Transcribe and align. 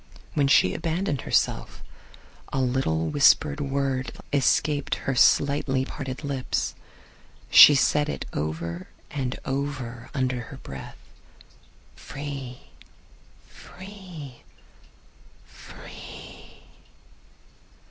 When 0.33 0.47
she 0.47 0.73
abandoned 0.73 1.21
herself 1.21 1.83
a 2.51 2.59
little 2.59 3.09
whispered 3.09 3.59
word 3.61 4.11
escaped 4.33 4.95
her 4.95 5.13
slightly 5.13 5.85
parted 5.85 6.23
lips. 6.23 6.73
She 7.51 7.75
said 7.75 8.09
it 8.09 8.25
over 8.33 8.87
and 9.11 9.37
over 9.45 10.09
under 10.15 10.41
her 10.41 10.57
breath: 10.57 10.97
"free, 11.95 12.61
free, 13.47 14.41
free!" 15.45 16.61